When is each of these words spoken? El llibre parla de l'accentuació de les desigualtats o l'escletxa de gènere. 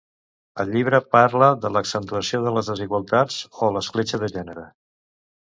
El 0.61 0.71
llibre 0.75 0.99
parla 1.15 1.49
de 1.65 1.71
l'accentuació 1.75 2.41
de 2.47 2.53
les 2.57 2.71
desigualtats 2.73 3.39
o 3.67 3.73
l'escletxa 3.77 4.25
de 4.25 4.35
gènere. 4.37 4.69